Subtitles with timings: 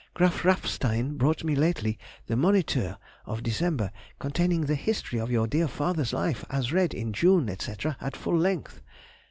[0.15, 5.67] Graf Rapfstein brought me lately the Moniteur of December, containing the history of your dear
[5.67, 8.81] father's life, as read in June, etc., at full length.